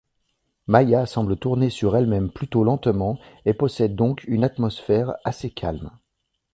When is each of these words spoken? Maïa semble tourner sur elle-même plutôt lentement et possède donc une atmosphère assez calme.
Maïa 0.65 1.05
semble 1.05 1.37
tourner 1.37 1.69
sur 1.69 1.95
elle-même 1.95 2.31
plutôt 2.31 2.63
lentement 2.63 3.19
et 3.45 3.53
possède 3.53 3.93
donc 3.95 4.23
une 4.23 4.43
atmosphère 4.43 5.13
assez 5.23 5.51
calme. 5.51 5.91